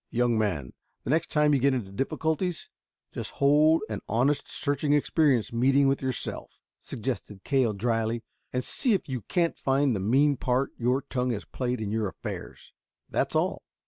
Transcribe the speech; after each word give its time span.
"Young 0.09 0.35
man, 0.35 0.73
the 1.03 1.11
next 1.11 1.29
time 1.29 1.53
you 1.53 1.59
get 1.59 1.75
into 1.75 1.91
difficulties, 1.91 2.71
just 3.11 3.29
hold 3.33 3.83
an 3.87 4.01
honest, 4.09 4.49
searching 4.49 4.93
experience 4.93 5.53
meeting 5.53 5.87
with 5.87 6.01
yourself," 6.01 6.59
suggested 6.79 7.43
Cale 7.43 7.73
dryly, 7.73 8.23
"and 8.51 8.63
see 8.63 8.93
if 8.93 9.07
you 9.07 9.21
can't 9.21 9.59
find 9.59 9.95
the 9.95 9.99
mean 9.99 10.37
part 10.37 10.71
your 10.75 11.03
tongue 11.03 11.29
has 11.29 11.45
played 11.45 11.79
in 11.79 11.91
your 11.91 12.07
affairs. 12.07 12.73
That's 13.11 13.35
all." 13.35 13.61